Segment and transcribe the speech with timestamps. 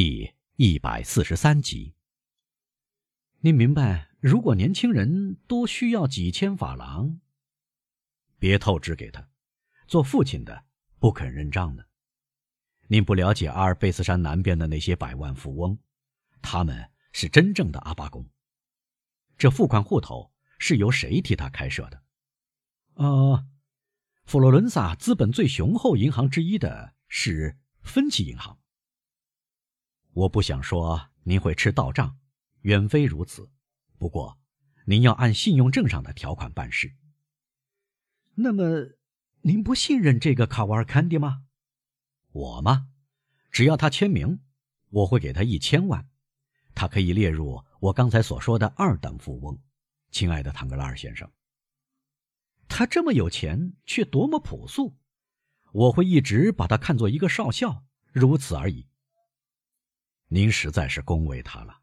[0.00, 1.96] 第一百四十三集。
[3.40, 7.18] 您明白，如果年轻人多需要几千法郎，
[8.38, 9.28] 别透支给他。
[9.88, 10.66] 做父亲的
[11.00, 11.82] 不肯认账呢。
[12.86, 15.76] 您不了解阿尔卑斯山南边的那些百万富翁，
[16.40, 18.24] 他们是真正的阿巴公。
[19.36, 22.00] 这付款户头是由谁替他开设的？
[22.94, 23.44] 呃，
[24.26, 28.60] 佛罗伦萨资本最雄厚银行之一的是分期银行。
[30.18, 32.18] 我不想说您会吃倒账，
[32.62, 33.52] 远非如此。
[33.98, 34.36] 不过，
[34.84, 36.92] 您要按信用证上的条款办事。
[38.34, 38.64] 那么，
[39.42, 41.44] 您不信任这个卡瓦尔坎迪吗？
[42.32, 42.88] 我吗？
[43.52, 44.40] 只要他签名，
[44.88, 46.08] 我会给他一千万，
[46.74, 49.56] 他可以列入我刚才所说的二等富翁。
[50.10, 51.30] 亲爱的唐格拉尔先生，
[52.66, 54.96] 他这么有钱，却多么朴素，
[55.70, 58.88] 我会一直把他看作一个少校，如此而已。
[60.30, 61.80] 您实在是恭维他了，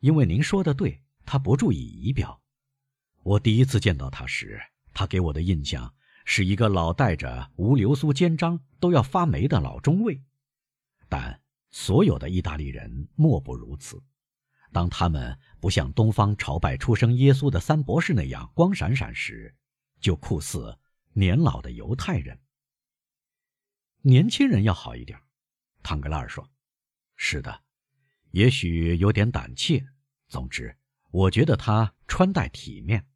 [0.00, 2.38] 因为您说的对，他不注意仪表。
[3.22, 4.60] 我第一次见到他时，
[4.92, 5.94] 他给我的印象
[6.26, 10.22] 是一个老戴着无流苏肩章都要发霉的老中尉。
[11.08, 14.02] 但所有的意大利人莫不如此，
[14.72, 19.56] 当他们不像东方朝拜出生耶稣的三博士那样光闪闪时，
[20.00, 20.78] 就酷似
[21.14, 22.38] 年老的犹太人。
[24.02, 25.18] 年轻人要好一点，
[25.82, 26.46] 唐格拉尔说
[27.16, 27.62] ：“是的。”
[28.32, 29.84] 也许有点胆怯，
[30.28, 30.76] 总之，
[31.10, 33.06] 我觉得他穿戴体面，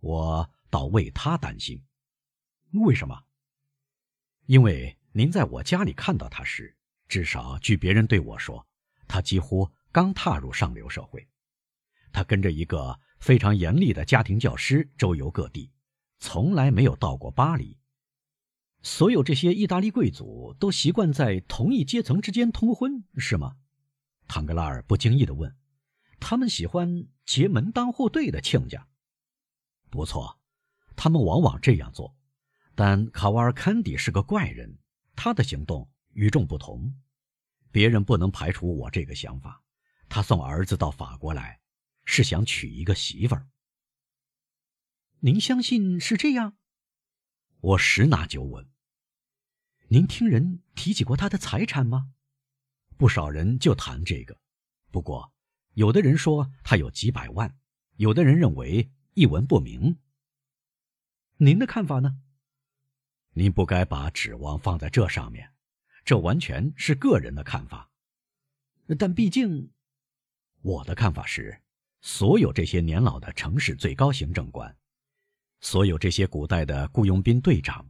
[0.00, 1.82] 我倒为他担心。
[2.72, 3.24] 为什么？
[4.46, 8.66] 因为您在我家里看到他时，至少据别人对我说，
[9.06, 11.28] 他几乎刚踏入上流社会。
[12.10, 15.70] 他跟着一个非常严厉的家庭教师周游各地，
[16.18, 17.78] 从来没有到过巴黎。
[18.82, 23.56] 所有这些意大利贵族都习惯在同一阶层之间通婚，是吗？
[24.28, 25.56] 唐格拉尔不经意地问
[26.20, 28.86] ：“他们喜欢结门当户对的亲家
[29.90, 30.38] ？”“不错，
[30.94, 32.14] 他们往往这样做。
[32.74, 34.78] 但卡瓦尔坎迪是个怪人，
[35.16, 36.94] 他的行动与众不同。
[37.72, 39.62] 别人不能排除我这个想法。
[40.08, 41.60] 他送儿子到法国来，
[42.04, 43.48] 是想娶一个媳妇儿。
[45.20, 46.56] 您相信是这样
[47.60, 48.70] ？”“我十拿九稳。
[49.88, 52.12] ”“您听人提起过他的财产吗？”
[52.98, 54.36] 不少人就谈这个，
[54.90, 55.32] 不过，
[55.74, 57.56] 有的人说他有几百万，
[57.94, 59.96] 有的人认为一文不名。
[61.36, 62.18] 您的看法呢？
[63.34, 65.48] 您不该把指望放在这上面，
[66.04, 67.88] 这完全是个人的看法。
[68.98, 69.70] 但毕竟，
[70.62, 71.62] 我的看法是，
[72.00, 74.76] 所有这些年老的城市最高行政官，
[75.60, 77.88] 所有这些古代的雇佣兵队长，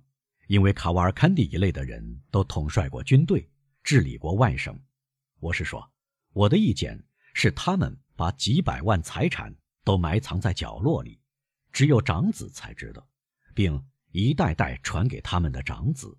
[0.48, 3.48] 因为卡瓦尔坎蒂一类的人都统帅过军队，
[3.82, 4.78] 治理过外省。
[5.40, 5.88] 我是说，
[6.32, 7.00] 我的意见
[7.32, 9.54] 是，他们把几百万财产
[9.84, 11.20] 都埋藏在角落里，
[11.72, 13.08] 只有长子才知道，
[13.54, 16.18] 并一代代传给他们的长子。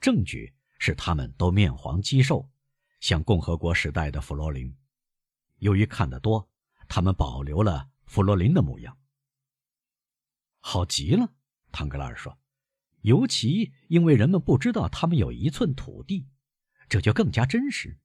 [0.00, 2.48] 证据是，他们都面黄肌瘦，
[3.00, 4.72] 像共和国时代的弗罗林。
[5.58, 6.48] 由于看得多，
[6.86, 8.96] 他们保留了弗罗林的模样。
[10.60, 11.28] 好极了，
[11.72, 12.38] 唐格拉尔说，
[13.00, 16.28] 尤其因为人们不知道他们有一寸土地，
[16.88, 17.98] 这就更加真实。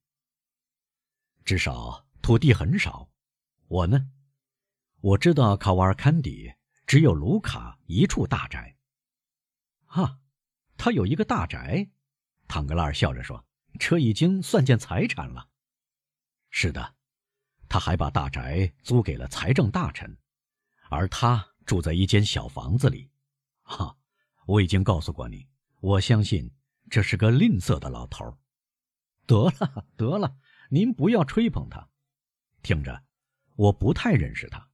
[1.44, 3.10] 至少土地很少，
[3.68, 4.10] 我呢，
[5.00, 6.52] 我知道卡瓦尔坎迪
[6.86, 8.76] 只有卢卡一处大宅。
[9.84, 10.20] 哈，
[10.76, 11.90] 他有一个大宅，
[12.46, 13.44] 唐格拉尔笑着说
[13.80, 15.48] ：“这已经算件财产了。”
[16.50, 16.94] 是的，
[17.68, 20.16] 他还把大宅租给了财政大臣，
[20.88, 23.10] 而他住在一间小房子里。
[23.62, 23.96] 哈，
[24.46, 25.48] 我已经告诉过你，
[25.80, 26.52] 我相信
[26.88, 28.38] 这是个吝啬的老头。
[29.26, 30.36] 得了，得了。
[30.72, 31.88] 您不要吹捧他，
[32.62, 33.02] 听着，
[33.56, 34.70] 我不太认识他，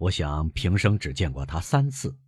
[0.00, 2.18] 我想平生只见过他三次，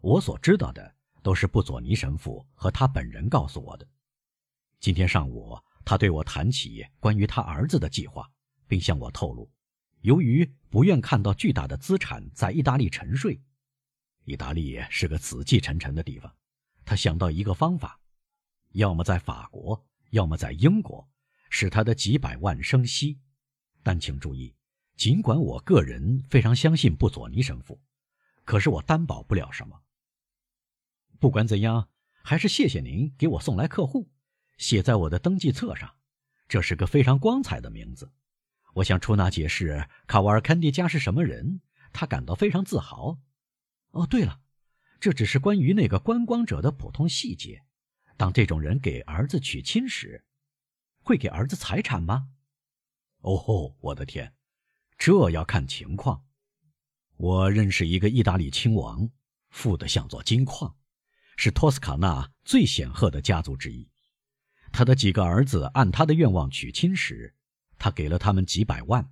[0.00, 3.86] 我所知道的都是布佐尼神父和他本人告诉我的。
[4.80, 8.28] 今天上午，他对我谈起关于他儿子的计划，
[8.66, 9.48] 并向我透露，
[10.00, 13.40] 由于不愿看到巨大的资产在意大利沉睡，
[14.24, 16.34] 意大利是个死气沉沉的地方，
[16.84, 18.00] 他想到一个方法，
[18.72, 21.08] 要么在法国，要么在英国。
[21.50, 23.18] 使他的几百万生息，
[23.82, 24.54] 但请注意，
[24.96, 27.80] 尽管我个人非常相信布佐尼神父，
[28.44, 29.82] 可是我担保不了什么。
[31.18, 31.88] 不管怎样，
[32.22, 34.10] 还是谢谢您给我送来客户，
[34.58, 35.94] 写在我的登记册上。
[36.48, 38.12] 这是个非常光彩的名字。
[38.74, 41.62] 我向出纳解释卡瓦尔坎蒂家是什么人，
[41.92, 43.18] 他感到非常自豪。
[43.92, 44.40] 哦，对了，
[45.00, 47.62] 这只是关于那个观光者的普通细节。
[48.18, 50.25] 当这种人给儿子娶亲时。
[51.06, 52.30] 会给儿子财产吗？
[53.20, 54.34] 哦吼，我的天，
[54.98, 56.24] 这要看情况。
[57.16, 59.08] 我认识一个意大利亲王，
[59.48, 60.74] 富得像座金矿，
[61.36, 63.88] 是托斯卡纳最显赫的家族之一。
[64.72, 67.36] 他的几个儿子按他的愿望娶亲时，
[67.78, 69.04] 他给了他们几百万；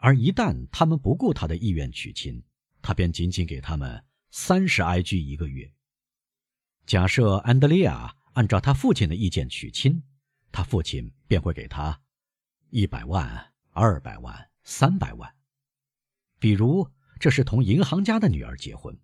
[0.00, 2.42] 而一旦他们不顾他的意愿娶亲，
[2.82, 5.72] 他便仅仅给他们三十埃居一个月。
[6.84, 10.02] 假设安德烈亚按照他父亲的意见娶亲，
[10.52, 11.98] 他父亲便会给他
[12.70, 15.34] 一百万、二百万、三百万。
[16.38, 16.88] 比如，
[17.18, 18.96] 这是同银行家的女儿结婚，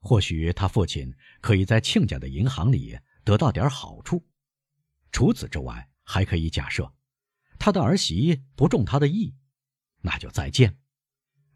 [0.00, 4.26] 或许他父亲可以在亲家的银行里得到点好处。
[5.12, 6.92] 除此之外，还可以假设，
[7.58, 9.34] 他的儿媳不中他的意，
[10.00, 10.78] 那就再见。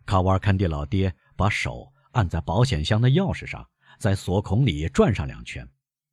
[0.05, 3.69] 卡瓦尔坎蒂老爹把手按在保险箱的钥匙上，
[3.99, 5.69] 在锁孔里转上两圈，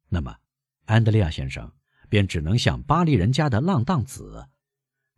[0.07, 0.37] 那么
[0.85, 1.71] 安德烈亚先生
[2.09, 4.49] 便只能像巴黎人家的浪荡子，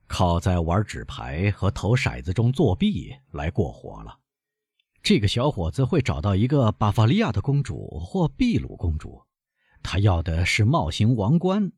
[0.07, 4.19] 靠在玩纸牌和投骰子中作弊来过活了。
[5.01, 9.23] 这个小伙子会找到一个巴伐利亚的公主或秘鲁公主，
[9.81, 11.71] 他要的是帽形王冠。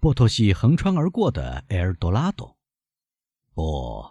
[0.00, 2.56] 波托西横穿而过的埃尔多拉多，
[3.52, 4.08] 不，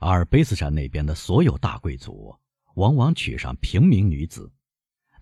[0.00, 2.34] 阿尔卑斯山那边的所有大贵族
[2.74, 4.50] 往往娶上平民女子，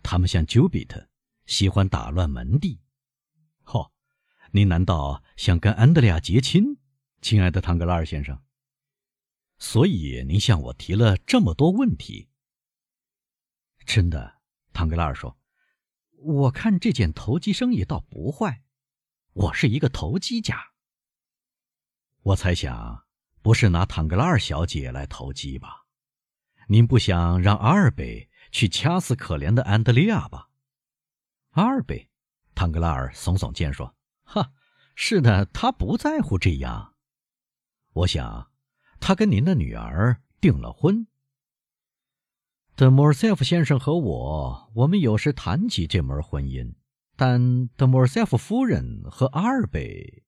[0.01, 1.05] 他们像丘比特，
[1.47, 2.81] 喜欢打乱门第。
[3.65, 3.91] 嚯，
[4.55, 6.77] 您难道想跟安德烈亚结亲，
[7.23, 8.39] 亲爱的唐格拉尔先生？
[9.59, 12.29] 所以您向我提了这么多问题。
[13.87, 14.43] 真的，
[14.75, 15.39] 唐格拉尔说
[16.21, 18.63] ：“我看这件投机生意倒不坏。”
[19.33, 20.73] 我是一个投机家。
[22.21, 23.07] 我猜想，
[23.41, 25.87] 不是拿唐格拉尔小姐来投机吧？
[26.69, 30.51] 您不想让阿尔贝去掐死可怜的安德利亚吧？
[31.53, 32.11] 阿尔贝，
[32.55, 33.97] 唐格拉尔耸耸肩说
[34.33, 34.55] ：“哈，
[34.95, 36.95] 是的，他不在乎这样。
[37.93, 38.51] 我想，
[38.99, 41.07] 他跟您的女儿订了婚。
[42.75, 46.75] 德莫尔塞夫先生和我，我们有时谈起这门婚姻。”
[47.15, 50.25] 但德莫尔塞夫夫人和阿尔贝，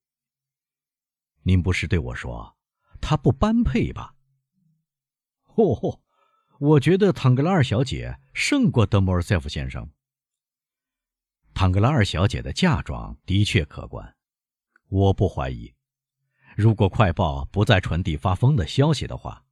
[1.41, 2.55] 您不是对我说
[3.01, 4.13] 他不般配吧？
[5.47, 5.99] 嚯 嚯，
[6.59, 9.89] 我觉得唐格拉尔小姐胜过德莫尔塞夫先生。
[11.55, 14.13] 唐格拉尔小姐的嫁妆的确可观，
[14.89, 15.73] 我不怀疑。
[16.57, 19.45] 如果快报不再传递发疯的消息的话，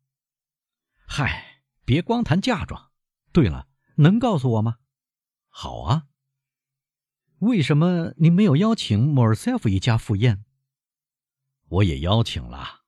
[1.08, 2.92] 嗨，别光谈嫁妆。
[3.32, 4.80] 对了，能告诉我吗？
[5.48, 6.08] 好啊。
[7.40, 10.44] 为什么您没有邀请莫尔塞夫一家赴宴？
[11.70, 12.82] 我也邀请了，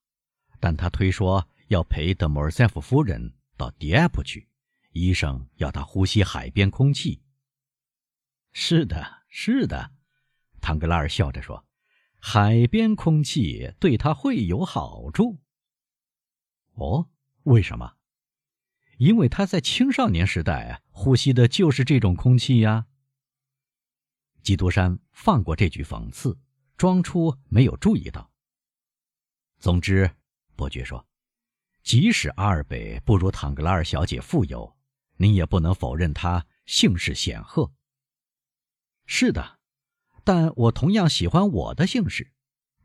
[0.59, 4.49] 但他推说要陪德莫尔塞夫夫人到迪埃普去，
[4.91, 7.21] 医生要他呼吸海边空气。
[8.57, 9.91] 是的，是的，
[10.61, 11.65] 唐格拉尔笑着说
[12.21, 15.39] ：“海边空气对他会有好处。”
[16.75, 17.09] 哦，
[17.43, 17.97] 为什么？
[18.97, 22.85] 因为他在青少年时代呼吸的就是这种空气呀。
[24.41, 26.39] 基督山放过这句讽刺，
[26.77, 28.31] 装出没有注意到。
[29.59, 30.09] 总之，
[30.55, 31.05] 伯爵说，
[31.83, 34.77] 即使阿尔贝不如唐格拉尔小姐富有，
[35.17, 37.69] 您也不能否认她姓氏显赫。
[39.05, 39.59] 是的，
[40.23, 42.31] 但我同样喜欢我的姓氏。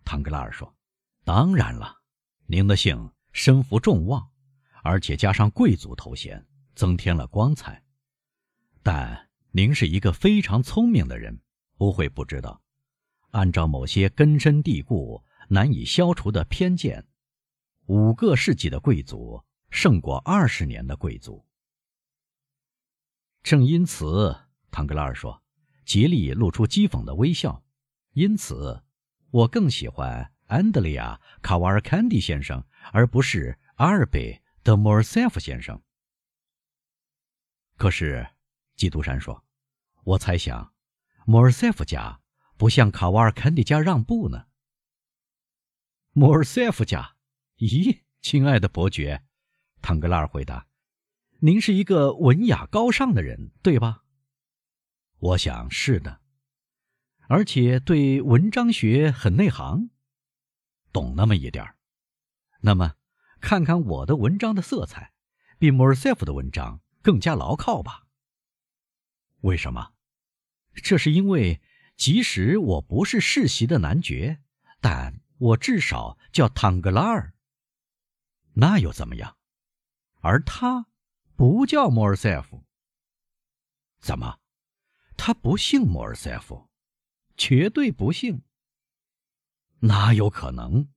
[0.04, 0.76] 唐格拉尔说
[1.24, 2.02] ：“当然了，
[2.46, 4.30] 您的姓身负众望，
[4.82, 7.82] 而且加上贵族头衔，增添了光彩。
[8.82, 11.40] 但您是一个非常聪明的人。”
[11.80, 12.60] 不会不知道，
[13.30, 17.06] 按照某些根深蒂固、难以消除的偏见，
[17.86, 21.42] 五个世纪的贵族胜过二十年的贵族。
[23.42, 24.36] 正因此，
[24.70, 25.42] 唐格拉尔说，
[25.84, 27.64] 极力露出讥讽的微笑。
[28.12, 28.82] 因此，
[29.30, 35.80] 我更喜欢安德烈亚·卡瓦尔坎蒂先生，而不是阿尔贝·德莫尔塞夫先生。
[37.76, 38.26] 可是，
[38.76, 39.44] 基督山说，
[40.04, 40.72] 我猜想。
[41.26, 42.20] 莫尔塞夫家
[42.56, 44.46] 不向卡瓦尔坎蒂家让步呢。
[46.12, 47.14] 莫尔塞夫家，
[47.58, 49.22] 咦，亲爱的伯爵，
[49.80, 50.66] 唐格拉尔回答
[51.40, 54.02] ：“您是一个文雅高尚的人，对吧？”
[55.20, 56.22] 我想是的，
[57.28, 59.90] 而且对文章学很内行，
[60.92, 61.76] 懂那么一点儿。
[62.62, 62.94] 那么，
[63.38, 65.12] 看看我的文章的色彩，
[65.58, 68.06] 比莫尔塞夫的文章更加牢靠吧？
[69.42, 69.92] 为什么？
[70.74, 71.60] 这是因为，
[71.96, 74.40] 即使我不是世袭的男爵，
[74.80, 77.34] 但我至少叫汤格拉尔。
[78.54, 79.36] 那又怎么样？
[80.22, 80.86] 而他
[81.36, 82.64] 不叫莫尔塞夫。
[84.00, 84.39] 怎么？
[85.22, 86.70] 他不姓莫尔塞夫？
[87.36, 88.42] 绝对不姓。
[89.80, 90.88] 哪有可能？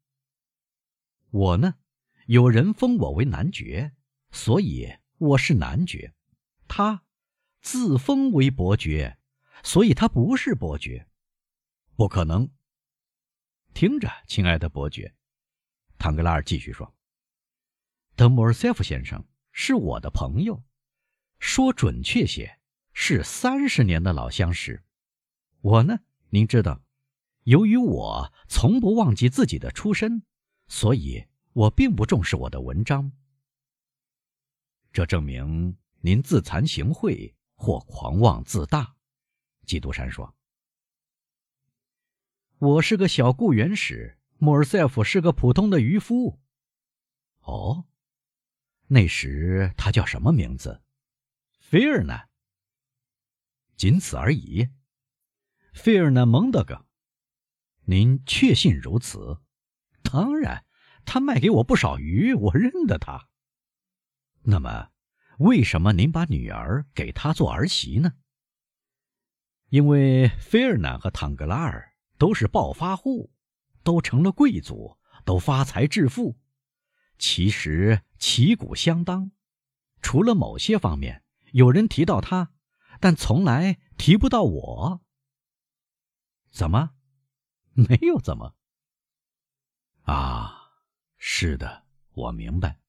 [1.30, 1.76] 我呢，
[2.28, 3.92] 有人封我为男爵，
[4.32, 6.14] 所以我是男爵。
[6.70, 7.04] 他
[7.60, 9.20] 自封为伯爵，
[9.62, 11.10] 所以他不是伯爵。
[11.98, 12.50] 不可能。
[13.74, 15.14] 听着，亲爱的伯爵，
[15.98, 16.96] 唐格拉尔继续说
[18.16, 20.64] ：“德莫尔塞夫先生是我的朋友，
[21.40, 22.58] 说准确些，
[22.94, 24.84] 是三十年的老相识。
[25.62, 26.82] 我呢，您知道，
[27.44, 30.24] 由于我从不忘记自己的出身，
[30.68, 33.12] 所以我并不重视我的文章。
[34.92, 38.96] 这证明您自惭形秽或狂妄自大。”
[39.66, 40.36] 基督山说。
[42.60, 46.40] 我是个小雇员时，莫尔塞夫是个普通的渔夫。
[47.42, 47.86] 哦，
[48.88, 50.82] 那时他叫什么名字？
[51.60, 52.14] 菲尔呢？
[53.84, 54.70] 仅此而已。
[55.74, 56.26] 菲尔呢？
[56.26, 56.86] 蒙德格，
[57.82, 59.42] 您确信如此？
[60.02, 60.64] 当然，
[61.04, 63.28] 他卖给我不少鱼，我认得他。
[64.44, 64.88] 那么，
[65.40, 68.14] 为什么您把女儿给他做儿媳呢？
[69.68, 71.94] 因为菲尔南和唐格拉尔。
[72.18, 73.34] 都是暴发户，
[73.84, 76.38] 都成了贵族，都发财致富，
[77.18, 79.32] 其实旗鼓相当。
[80.02, 81.22] 除了某些方面
[81.52, 82.53] 有人提到他，
[83.04, 85.02] 但从来提不到我。
[86.52, 86.92] 怎么？
[87.74, 88.56] 没有怎么？
[90.04, 90.72] 啊，
[91.18, 91.84] 是的，
[92.14, 92.80] 我明白。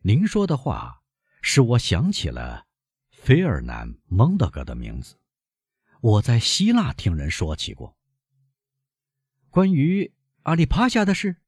[0.00, 1.02] 您说的话
[1.42, 2.66] 使我想起了
[3.10, 5.20] 菲尔南·蒙德格的名字，
[6.00, 7.94] 我在希腊听人说起过。
[9.50, 11.42] 关于阿里帕夏的事，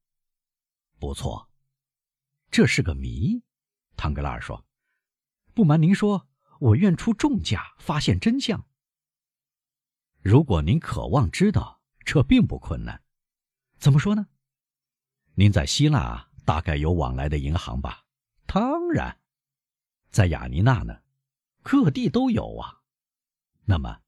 [0.99, 1.49] 不错，
[2.51, 3.41] 这是个谜。
[3.97, 4.63] 唐格拉尔说
[5.55, 6.27] ：“不瞒您说，
[6.65, 8.65] 我愿出重价发现真相。
[10.23, 13.03] 如果您渴望知道，这并不困难。
[13.77, 14.25] 怎么说呢？
[15.35, 18.03] 您在希腊大概有往来的银行吧？
[18.47, 19.15] 当然，
[20.09, 21.01] 在雅尼娜呢，
[21.61, 22.81] 各地都有啊。
[23.65, 23.99] 那么，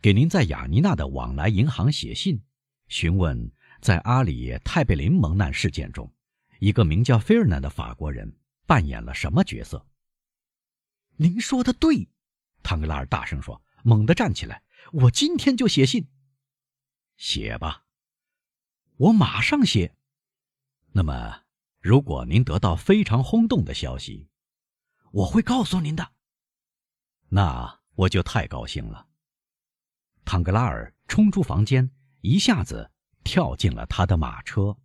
[0.00, 2.42] 给您在雅尼娜的往来银行写信。”
[2.88, 6.10] 询问在阿里泰贝林蒙难事件中，
[6.58, 8.34] 一个名叫菲尔南的法国人
[8.66, 9.86] 扮演了什么角色？
[11.16, 12.08] 您说的对，
[12.62, 16.08] 唐格拉尔大声说，猛地站起来：“我今天就写信。”
[17.16, 17.84] 写吧，
[18.96, 19.94] 我马上写。
[20.92, 21.42] 那么，
[21.80, 24.28] 如果您得到非常轰动的消息，
[25.12, 26.12] 我会告诉您的。
[27.28, 29.08] 那我就太高兴了。
[30.24, 31.90] 唐格拉尔冲出房间。
[32.24, 32.88] 一下子
[33.24, 34.78] 跳进了他的马车。